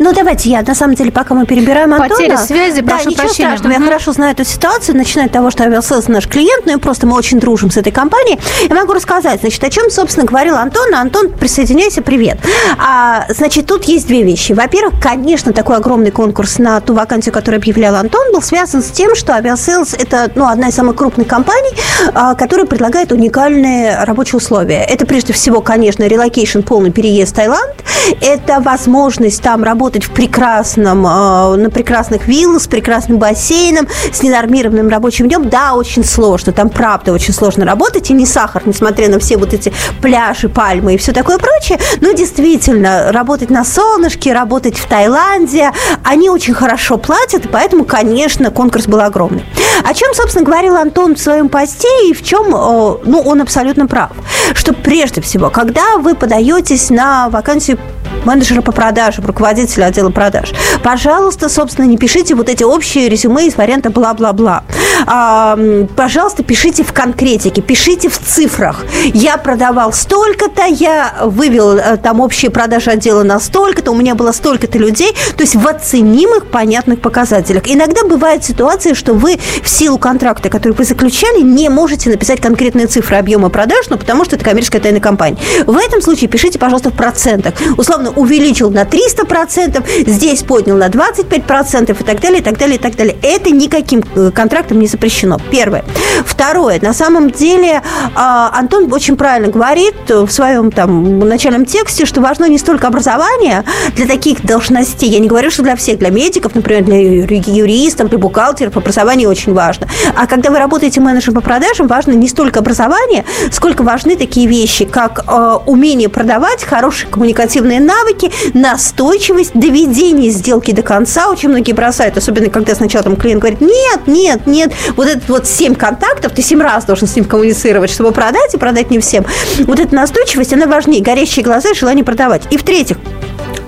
[0.00, 2.16] Ну, давайте я, на самом деле, пока мы перебираем Антона...
[2.16, 3.56] Потеря связи, да, прошу ничего прощения.
[3.56, 6.80] страшного, я хорошо знаю эту ситуацию, начиная от того, что Aviasales наш клиент, ну и
[6.80, 8.40] просто мы очень дружим с этой компанией.
[8.68, 10.92] Я могу рассказать, значит, о чем, собственно, говорил Антон.
[10.94, 12.38] Антон, присоединяйся, привет.
[12.78, 14.52] А, значит, тут есть две вещи.
[14.52, 19.14] Во-первых, конечно, такой огромный конкурс на ту вакансию, которую объявлял Антон, был связан с тем,
[19.14, 21.70] что Aviasales– это, ну, одна из самых крупных компаний,
[22.14, 24.82] а, которая предлагает уникальные рабочие условия.
[24.82, 27.74] Это, прежде всего, конечно, relocation, полный переезд в Таиланд.
[28.20, 34.88] Это возможность там работать в прекрасном, э, на прекрасных виллах, с прекрасным бассейном, с ненормированным
[34.88, 35.48] рабочим днем.
[35.48, 39.52] Да, очень сложно, там правда очень сложно работать, и не сахар, несмотря на все вот
[39.52, 41.78] эти пляжи, пальмы и все такое прочее.
[42.00, 45.70] Но действительно, работать на солнышке, работать в Таиланде,
[46.02, 49.44] они очень хорошо платят, поэтому, конечно, конкурс был огромный.
[49.84, 53.86] О чем, собственно, говорил Антон в своем посте, и в чем, э, ну, он абсолютно
[53.86, 54.12] прав,
[54.54, 57.78] что прежде всего, когда вы подаетесь на вакансию
[58.24, 60.52] менеджера по продажам, руководителя отдела продаж.
[60.82, 64.64] Пожалуйста, собственно, не пишите вот эти общие резюме из варианта бла-бла-бла.
[65.06, 65.58] А,
[65.96, 68.84] пожалуйста, пишите в конкретике, пишите в цифрах.
[69.12, 74.32] Я продавал столько-то, я вывел э, там общие продажи отдела на столько-то, у меня было
[74.32, 77.64] столько-то людей, то есть в оценимых, понятных показателях.
[77.66, 82.86] Иногда бывает ситуация, что вы в силу контракта, который вы заключали, не можете написать конкретные
[82.86, 85.38] цифры объема продаж, ну, потому что это коммерческая тайная компания.
[85.66, 87.54] В этом случае пишите, пожалуйста, в процентах.
[87.76, 92.80] Условно, увеличил на 300%, здесь поднял на 25% и так далее, и так далее, и
[92.80, 93.16] так далее.
[93.22, 95.38] Это никаким э, контрактом не запрещено.
[95.50, 95.84] Первое.
[96.24, 96.78] Второе.
[96.80, 97.82] На самом деле
[98.14, 103.64] а, Антон очень правильно говорит в своем там начальном тексте, что важно не столько образование
[103.96, 105.08] для таких должностей.
[105.08, 109.52] Я не говорю, что для всех, для медиков, например, для юристов, для бухгалтеров образование очень
[109.52, 109.88] важно.
[110.16, 114.84] А когда вы работаете менеджером по продажам, важно не столько образование, сколько важны такие вещи,
[114.84, 121.28] как э, умение продавать, хорошие коммуникативные навыки, настойчивость, доведение сделки до конца.
[121.28, 125.46] Очень многие бросают, особенно когда сначала там клиент говорит, нет, нет, нет, вот этот вот
[125.46, 129.24] семь контактов, ты семь раз должен с ним коммуницировать, чтобы продать, и продать не всем.
[129.60, 131.02] Вот эта настойчивость, она важнее.
[131.02, 132.42] Горящие глаза и желание продавать.
[132.50, 132.98] И в-третьих,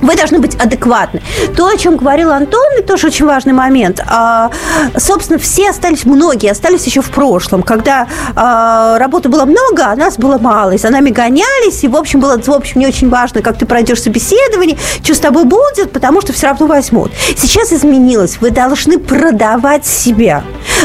[0.06, 1.20] вы должны быть адекватны.
[1.56, 4.00] То, о чем говорил Антон, это тоже очень важный момент.
[4.06, 4.50] А,
[4.96, 10.16] собственно, все остались, многие остались еще в прошлом, когда а, работы было много, а нас
[10.16, 10.72] было мало.
[10.72, 13.66] И за нами гонялись, и, в общем, было, в общем, не очень важно, как ты
[13.66, 17.12] пройдешь собеседование, что с тобой будет, потому что все равно возьмут.
[17.36, 18.38] Сейчас изменилось.
[18.40, 20.42] Вы должны продавать себя.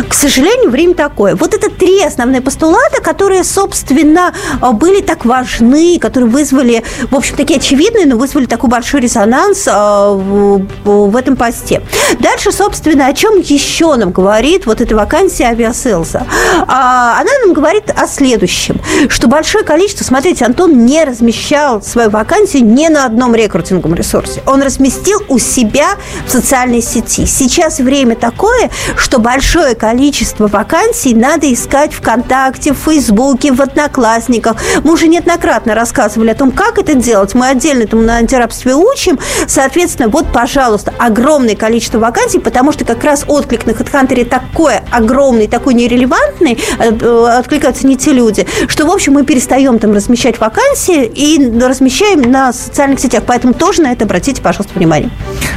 [0.07, 1.35] К сожалению, время такое.
[1.35, 4.33] Вот это три основные постулата, которые, собственно,
[4.73, 11.15] были так важны, которые вызвали, в общем, такие очевидные, но вызвали такую большую резонанс в
[11.17, 11.81] этом посте.
[12.19, 16.25] Дальше, собственно, о чем еще нам говорит вот эта вакансия авиаселса?
[16.67, 22.65] А, она нам говорит о следующем, что большое количество, смотрите, Антон не размещал свою вакансию
[22.65, 24.41] ни на одном рекрутинговом ресурсе.
[24.45, 25.95] Он разместил у себя
[26.25, 27.25] в социальной сети.
[27.25, 34.57] Сейчас время такое, что большое количество вакансий надо искать ВКонтакте, в Фейсбуке, в Одноклассниках.
[34.83, 37.33] Мы уже неоднократно рассказывали о том, как это делать.
[37.33, 39.19] Мы отдельно этому на антирабстве учим.
[39.47, 45.47] Соответственно, вот, пожалуйста, огромное количество вакансий, потому что как раз отклик на HeadHunter такой огромный,
[45.47, 51.05] такой нерелевантный, э, откликаются не те люди, что, в общем, мы перестаем там размещать вакансии
[51.05, 53.23] и размещаем на социальных сетях.
[53.25, 55.09] Поэтому тоже на это обратите, пожалуйста, внимание.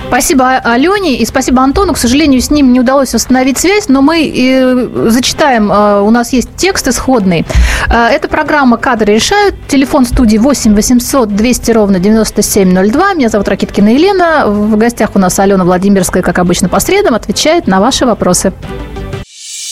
[0.08, 1.94] Спасибо Алене и спасибо Антону.
[1.94, 5.72] К сожалению, с ним не удалось восстановить связь, но мы э, зачитаем.
[5.72, 7.44] Э, у нас есть текст исходный.
[7.88, 9.54] Э, эта программа «Кадры решают».
[9.66, 13.14] Телефон студии 8 800 200 ровно 9702.
[13.24, 14.44] Меня зовут Ракиткина Елена.
[14.46, 18.52] В гостях у нас Алена Владимирская, как обычно, по средам, отвечает на ваши вопросы.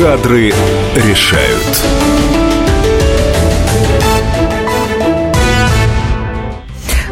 [0.00, 0.50] Кадры
[0.96, 1.84] решают.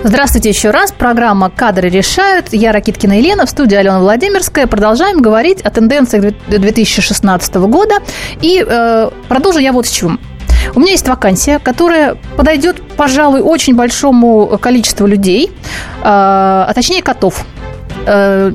[0.02, 0.92] Здравствуйте еще раз.
[0.92, 2.46] Программа «Кадры решают».
[2.52, 4.66] Я Ракиткина Елена, в студии Алена Владимирская.
[4.66, 7.96] Продолжаем говорить о тенденциях 2016 года.
[8.40, 10.18] И э, продолжу я вот с чем.
[10.74, 15.50] У меня есть вакансия, которая подойдет, пожалуй, очень большому количеству людей, э,
[16.02, 17.44] а точнее котов.
[18.08, 18.52] Э,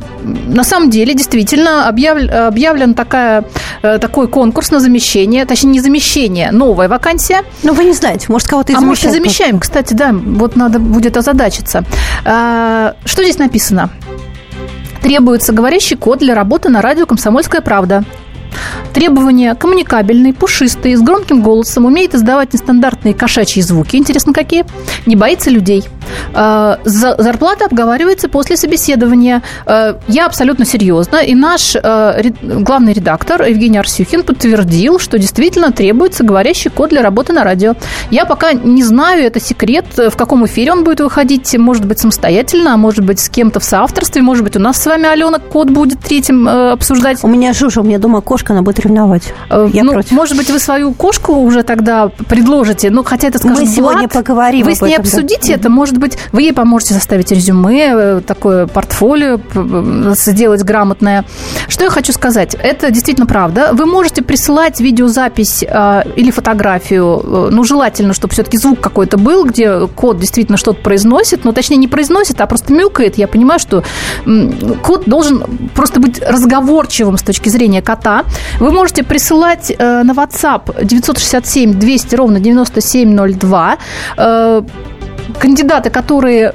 [0.48, 3.44] на самом деле, действительно, объявлен, объявлен такая,
[3.84, 7.44] э, такой конкурс на замещение, точнее, не замещение, новая вакансия.
[7.62, 10.80] Ну, вы не знаете, может, кого-то и А может, и замещаем, кстати, да, вот надо
[10.80, 11.84] будет озадачиться.
[12.26, 13.92] Э, что здесь написано?
[15.04, 18.04] Требуется говорящий код для работы на радио «Комсомольская правда».
[18.94, 23.98] Требования коммуникабельный, пушистый, с громким голосом, умеет издавать нестандартные кошачьи звуки.
[23.98, 24.66] Интересно, какие?
[25.06, 25.84] Не боится людей.
[26.34, 29.42] А, зарплата обговаривается после собеседования.
[29.66, 31.18] А, я абсолютно серьезно.
[31.18, 37.34] И наш а, главный редактор Евгений Арсюхин подтвердил, что действительно требуется говорящий код для работы
[37.34, 37.76] на радио.
[38.10, 41.56] Я пока не знаю, это секрет, в каком эфире он будет выходить.
[41.58, 44.22] Может быть, самостоятельно, а может быть, с кем-то в соавторстве.
[44.22, 47.24] Может быть, у нас с вами, Алена, код будет третьим обсуждать.
[47.24, 49.34] У меня Жужа, у меня дома кошка, она будет ревновать.
[49.50, 50.12] Я ну, против.
[50.12, 52.90] Может быть, вы свою кошку уже тогда предложите.
[52.90, 55.60] Ну, хотя это, скажем, Мы сегодня поговорим Вы с ней обсудите да.
[55.60, 59.40] это, может быть, вы ей поможете составить резюме, э, такое портфолио
[60.14, 61.26] сделать грамотное.
[61.68, 62.56] Что я хочу сказать?
[62.56, 63.70] Это действительно правда.
[63.74, 69.46] Вы можете присылать видеозапись э, или фотографию, э, ну, желательно, чтобы все-таки звук какой-то был,
[69.46, 73.18] где код действительно что-то произносит, ну, точнее, не произносит, а просто мяукает.
[73.18, 73.84] Я понимаю, что
[74.84, 75.44] код должен
[75.76, 78.24] просто быть разговорчивым с точки зрения кота.
[78.60, 83.78] Вы можете присылать на WhatsApp 967 200 ровно 9702
[85.40, 86.54] кандидаты, которые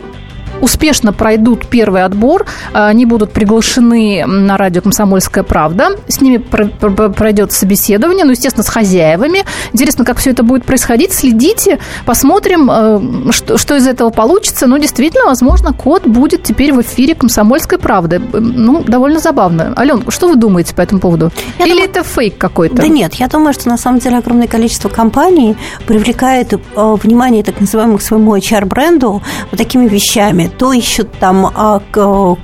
[0.61, 5.91] успешно пройдут первый отбор, они будут приглашены на радио «Комсомольская правда».
[6.09, 9.45] С ними пройдет собеседование, ну, естественно, с хозяевами.
[9.73, 11.13] Интересно, как все это будет происходить.
[11.13, 14.67] Следите, посмотрим, э, что, что из этого получится.
[14.67, 18.21] Ну, действительно, возможно, код будет теперь в эфире «Комсомольской правды».
[18.33, 19.75] Ну, довольно забавно.
[19.77, 21.31] Ален, что вы думаете по этому поводу?
[21.59, 21.91] Я Или думаю...
[21.91, 22.77] это фейк какой-то?
[22.77, 27.61] Да нет, я думаю, что на самом деле огромное количество компаний привлекает э, внимание так
[27.61, 31.81] называемых своему HR-бренду вот такими вещами то ищут там а,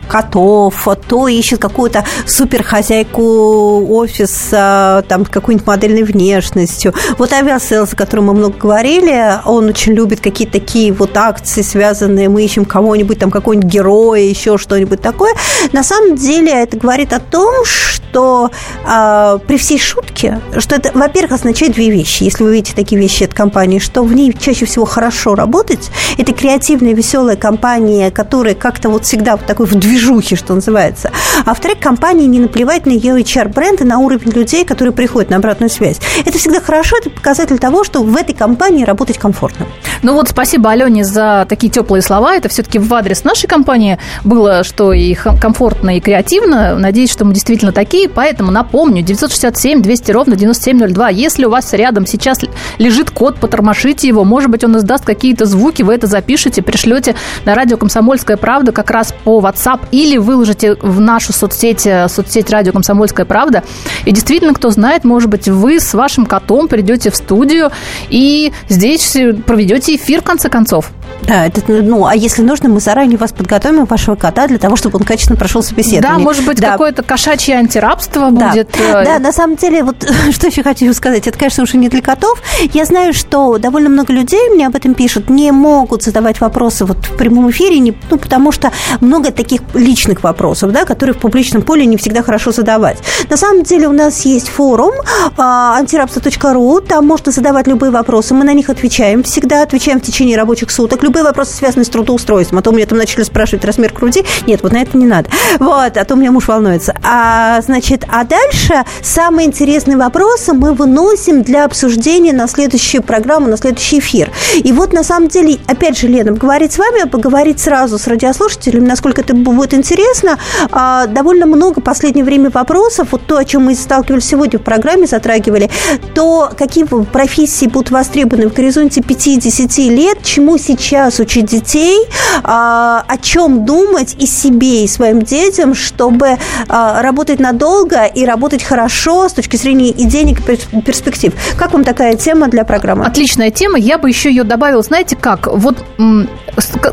[0.08, 6.94] котов, то ищут какую-то суперхозяйку офиса, там, какой-нибудь модельной внешностью.
[7.18, 12.28] Вот Aviasales, о котором мы много говорили, он очень любит какие-то такие вот акции, связанные,
[12.28, 15.34] мы ищем кого-нибудь, там, какой-нибудь героя, еще что-нибудь такое.
[15.72, 18.50] На самом деле это говорит о том, что
[18.86, 22.24] э, при всей шутке, что это, во-первых, означает две вещи.
[22.24, 26.32] Если вы видите такие вещи от компании, что в ней чаще всего хорошо работать, это
[26.32, 31.10] креативная, веселая компания, компания, которая как-то вот всегда вот такой в движухе, что называется.
[31.44, 35.36] А во-вторых, компания не наплевать на ее HR-бренд и на уровень людей, которые приходят на
[35.36, 36.00] обратную связь.
[36.24, 39.66] Это всегда хорошо, это показатель того, что в этой компании работать комфортно.
[40.02, 42.34] Ну вот спасибо Алене за такие теплые слова.
[42.34, 46.76] Это все-таки в адрес нашей компании было, что и комфортно, и креативно.
[46.76, 48.08] Надеюсь, что мы действительно такие.
[48.08, 51.08] Поэтому напомню, 967 200 ровно 9702.
[51.10, 52.40] Если у вас рядом сейчас
[52.78, 54.24] лежит код, потормошите его.
[54.24, 57.14] Может быть, он издаст какие-то звуки, вы это запишете, пришлете
[57.44, 62.48] на радио «Комсомольская правда» как раз по WhatsApp или выложите в нашу соцсеть, э, соцсеть
[62.48, 63.62] радио «Комсомольская правда».
[64.06, 67.70] И действительно, кто знает, может быть, вы с вашим котом придете в студию
[68.08, 69.14] и здесь
[69.44, 70.92] проведете эфир, в конце концов.
[71.22, 74.98] Да, это, ну, а если нужно, мы заранее вас подготовим, вашего кота, для того, чтобы
[74.98, 76.18] он качественно прошел собеседование.
[76.18, 76.72] Да, может быть, да.
[76.72, 78.50] какое-то кошачье антирабство да.
[78.50, 78.76] будет.
[78.78, 79.96] Э, да, на самом деле, вот
[80.32, 82.42] что еще хочу сказать, это, конечно, уже не для котов.
[82.72, 86.98] Я знаю, что довольно много людей мне об этом пишут, не могут задавать вопросы вот
[87.06, 91.62] в прямом эфире, не, ну, потому что много таких личных вопросов, да, которые в публичном
[91.62, 92.98] поле не всегда хорошо задавать.
[93.30, 94.92] На самом деле у нас есть форум
[95.38, 100.70] антирабство.ру, там можно задавать любые вопросы, мы на них отвечаем всегда, отвечаем в течение рабочих
[100.70, 101.02] суток.
[101.04, 104.24] Любые вопросы, связанные с трудоустройством, а то меня там начали спрашивать размер груди.
[104.46, 105.28] Нет, вот на это не надо.
[105.58, 106.94] Вот, а то у меня муж волнуется.
[107.02, 113.58] А, значит, а дальше самые интересные вопросы мы выносим для обсуждения на следующую программу, на
[113.58, 114.30] следующий эфир.
[114.54, 118.06] И вот на самом деле, опять же, Лена, поговорить с вами, а поговорить сразу с
[118.06, 120.38] радиослушателями, насколько это будет интересно.
[120.70, 124.62] А, довольно много в последнее время вопросов, вот то, о чем мы сталкивались сегодня в
[124.62, 125.68] программе, затрагивали,
[126.14, 131.98] то какие профессии будут востребованы в горизонте 5-10 лет, чему сейчас учить детей,
[132.42, 138.62] а, о чем думать и себе, и своим детям, чтобы а, работать надолго и работать
[138.62, 141.32] хорошо с точки зрения и денег, и перспектив.
[141.58, 143.04] Как вам такая тема для программы?
[143.04, 143.78] Отличная тема.
[143.78, 145.46] Я бы еще ее добавила, знаете как?
[145.46, 145.78] Вот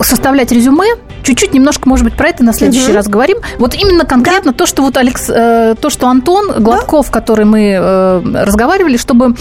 [0.02, 2.96] составлять резюме, чуть-чуть немножко, может быть, про это на следующий угу.
[2.96, 3.38] раз говорим.
[3.58, 4.58] Вот именно конкретно да.
[4.58, 7.12] то, что вот Алекс, э, то, что Антон Гладков, да?
[7.12, 9.36] который мы э, разговаривали, чтобы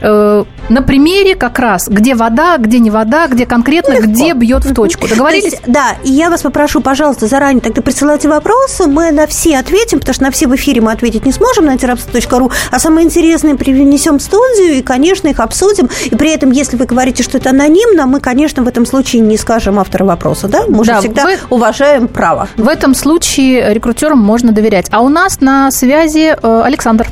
[0.00, 4.08] Э, на примере как раз, где вода, где не вода, где конкретно, Легко.
[4.08, 5.06] где бьет в точку.
[5.08, 5.44] Договорились?
[5.44, 10.00] Есть, да, и я вас попрошу, пожалуйста, заранее тогда присылайте вопросы, мы на все ответим,
[10.00, 13.54] потому что на все в эфире мы ответить не сможем на антирабство.ру, а самые интересные
[13.54, 15.88] привнесем в студию и, конечно, их обсудим.
[16.04, 19.36] И при этом, если вы говорите, что это анонимно, мы, конечно, в этом случае не
[19.36, 20.64] скажем автора вопроса, да?
[20.68, 21.38] Мы да, же всегда вы...
[21.50, 22.48] уважаем право.
[22.56, 24.88] В этом случае рекрутерам можно доверять.
[24.90, 27.06] А у нас на связи э, Александр.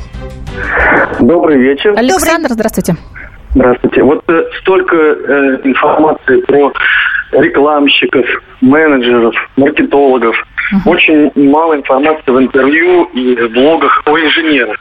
[1.19, 1.93] Добрый вечер.
[1.97, 2.95] Александр, здравствуйте.
[3.55, 4.03] Здравствуйте.
[4.03, 6.73] Вот э, столько э, информации про
[7.31, 8.25] рекламщиков,
[8.61, 10.35] менеджеров, маркетологов.
[10.73, 10.91] Угу.
[10.91, 14.77] Очень мало информации в интервью и в блогах о инженерах.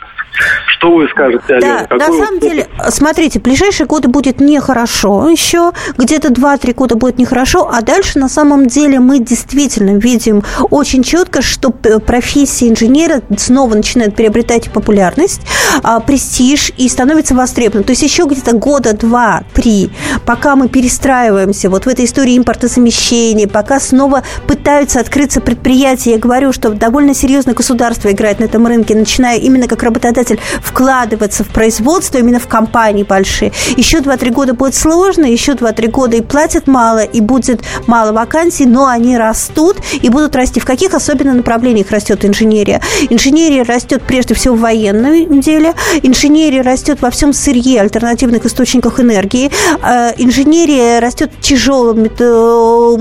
[0.66, 1.86] Что вы скажете, Алена?
[1.88, 7.70] Да, на самом деле, смотрите, ближайшие годы будет нехорошо еще, где-то 2-3 года будет нехорошо,
[7.72, 14.16] а дальше на самом деле мы действительно видим очень четко, что профессия инженера снова начинает
[14.16, 15.42] приобретать популярность,
[15.82, 17.84] а, престиж и становится востребованным.
[17.84, 19.90] То есть еще где-то года 2-3,
[20.26, 26.52] пока мы перестраиваемся вот в этой истории импортозамещения, пока снова пытаются открыться предприятия, я говорю,
[26.52, 31.48] что довольно серьезно государство играет на этом рынке, начиная именно как работодатель работодатель вкладываться в
[31.48, 33.52] производство именно в компании большие.
[33.76, 38.66] Еще 2-3 года будет сложно, еще 2-3 года и платят мало, и будет мало вакансий,
[38.66, 40.60] но они растут и будут расти.
[40.60, 42.80] В каких особенно направлениях растет инженерия?
[43.10, 49.50] Инженерия растет прежде всего в военном деле, инженерия растет во всем сырье, альтернативных источниках энергии,
[49.82, 52.08] э, инженерия растет в тяжелом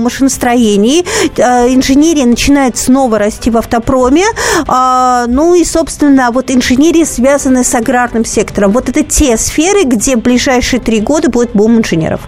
[0.00, 1.04] машиностроении,
[1.36, 4.24] э, инженерия начинает снова расти в автопроме,
[4.66, 8.72] а, ну и, собственно, вот инженерия связаны с аграрным сектором.
[8.72, 12.22] Вот это те сферы, где в ближайшие три года будет бум инженеров.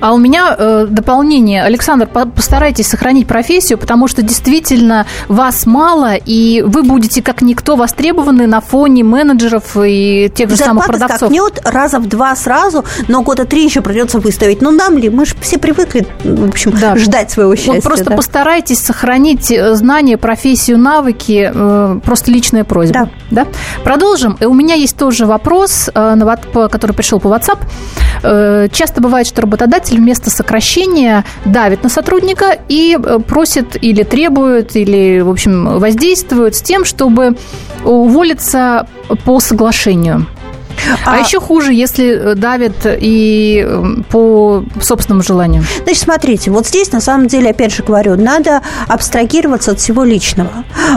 [0.00, 1.62] А у меня э, дополнение.
[1.62, 8.46] Александр, постарайтесь сохранить профессию, потому что действительно вас мало, и вы будете как никто востребованы
[8.46, 11.18] на фоне менеджеров и тех же Зарплата самых продавцов.
[11.18, 14.62] скакнет раза в два сразу, но года три еще придется выставить.
[14.62, 15.10] Ну, нам ли?
[15.10, 16.96] Мы же все привыкли, в общем, да.
[16.96, 17.72] ждать своего счастья.
[17.74, 18.16] Вот просто да.
[18.16, 21.50] постарайтесь сохранить э, знания, профессию, навыки.
[21.52, 23.10] Э, просто личная просьба.
[23.30, 23.44] Да.
[23.44, 23.48] да?
[23.84, 24.36] Продолжим.
[24.40, 27.58] И у меня есть тоже вопрос, э, который пришел по WhatsApp.
[28.20, 34.76] Часто бывает, что работодатель работодатель вместо сокращения давит на сотрудника и э, просит или требует,
[34.76, 37.36] или, в общем, воздействует с тем, чтобы
[37.84, 38.86] уволиться
[39.24, 40.26] по соглашению.
[41.04, 43.66] А, а еще хуже, если давят и
[44.10, 45.64] по собственному желанию.
[45.82, 50.50] Значит, смотрите, вот здесь на самом деле, опять же говорю, надо абстрагироваться от всего личного.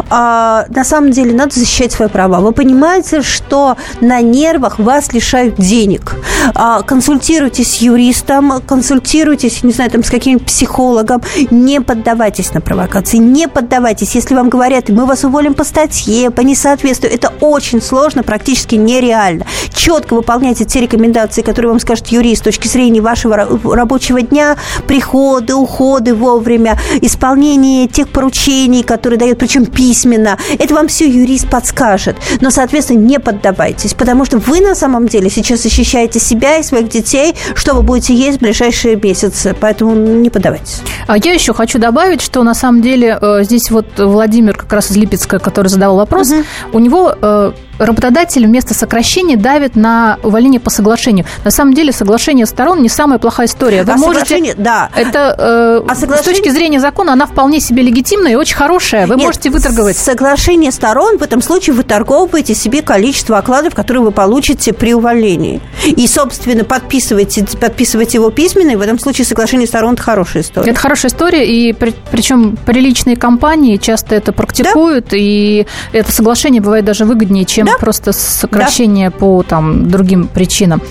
[0.09, 2.39] А, на самом деле надо защищать свои права.
[2.39, 6.15] Вы понимаете, что на нервах вас лишают денег.
[6.55, 11.21] А, консультируйтесь с юристом, консультируйтесь, не знаю, там, с каким-нибудь психологом.
[11.49, 14.15] Не поддавайтесь на провокации, не поддавайтесь.
[14.15, 19.45] Если вам говорят, мы вас уволим по статье, по несоответствию, это очень сложно, практически нереально.
[19.73, 24.57] Четко выполняйте те рекомендации, которые вам скажет юрист с точки зрения вашего рабочего дня,
[24.87, 30.37] приходы, уходы вовремя, исполнение тех поручений, которые дает, причем письменно.
[30.59, 32.17] Это вам все юрист подскажет.
[32.41, 36.89] Но, соответственно, не поддавайтесь, потому что вы на самом деле сейчас защищаете себя и своих
[36.89, 39.55] детей, что вы будете есть в ближайшие месяцы.
[39.59, 40.81] Поэтому не поддавайтесь.
[41.07, 44.91] А я еще хочу добавить, что на самом деле э, здесь вот Владимир как раз
[44.91, 46.43] из Липецка, который задавал вопрос, угу.
[46.73, 47.51] у него э,
[47.81, 51.25] работодатель вместо сокращения давит на увольнение по соглашению.
[51.43, 53.83] На самом деле соглашение сторон не самая плохая история.
[53.83, 54.89] Вы а можете, да.
[54.95, 56.17] Это э, а соглашение...
[56.17, 59.07] с точки зрения закона она вполне себе легитимная и очень хорошая.
[59.07, 59.97] Вы Нет, можете выторговать.
[59.97, 65.61] Соглашение сторон в этом случае вы торговываете себе количество окладов, которые вы получите при увольнении.
[65.85, 70.71] И, собственно, подписываете, подписываете его письменно, и в этом случае соглашение сторон– это хорошая история.
[70.71, 75.17] Это хорошая история, и при, причем приличные компании часто это практикуют, да?
[75.17, 77.77] и это соглашение бывает даже выгоднее, чем да?
[77.79, 79.17] просто сокращение да.
[79.17, 80.81] по там, другим причинам.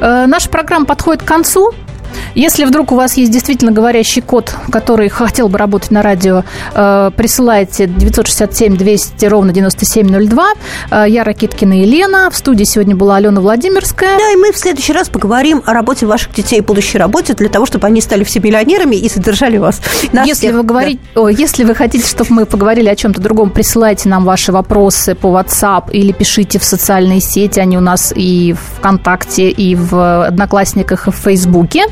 [0.00, 1.72] Э, наша программа подходит к концу.
[2.34, 6.44] Если вдруг у вас есть действительно говорящий код, который хотел бы работать на радио,
[6.74, 10.46] э, присылайте 967 200 ровно 9702.
[10.90, 12.30] Э, я Ракиткина Елена.
[12.30, 14.18] В студии сегодня была Алена Владимирская.
[14.18, 17.66] Да, и мы в следующий раз поговорим о работе ваших детей будущей работе для того,
[17.66, 19.80] чтобы они стали все миллионерами и содержали вас.
[20.24, 21.22] если вы, говорите, да.
[21.22, 25.28] о, если вы хотите, чтобы мы поговорили о чем-то другом, присылайте нам ваши вопросы по
[25.28, 27.60] WhatsApp или пишите в социальные сети.
[27.60, 31.84] Они у нас и в ВКонтакте, и в Одноклассниках, и в Фейсбуке.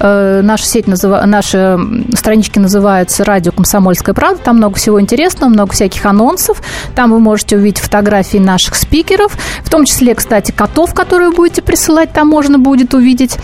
[0.00, 1.22] Э, наша сеть, называ...
[1.26, 1.78] наши
[2.14, 4.42] странички называются «Радио Комсомольская правда».
[4.42, 6.62] Там много всего интересного, много всяких анонсов.
[6.94, 9.32] Там вы можете увидеть фотографии наших спикеров,
[9.64, 13.36] в том числе, кстати, котов, которые вы будете присылать, там можно будет увидеть.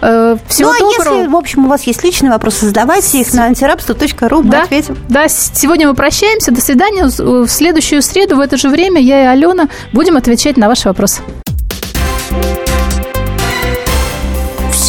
[0.00, 1.18] Э, всего ну, а доброго.
[1.18, 4.96] если, в общем, у вас есть личные вопросы, задавайте их на антирабство.ру, мы да, ответим.
[5.08, 6.50] Да, сегодня мы прощаемся.
[6.50, 7.06] До свидания.
[7.06, 11.22] В следующую среду в это же время я и Алена будем отвечать на ваши вопросы.